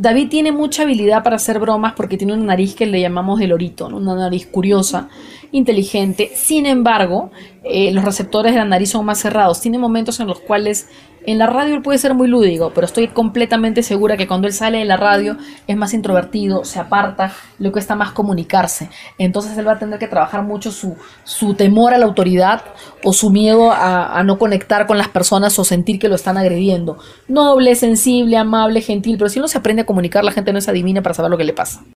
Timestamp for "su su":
20.72-21.54